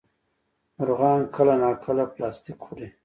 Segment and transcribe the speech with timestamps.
[0.77, 2.87] مرغان کله ناکله پلاستيک خوري.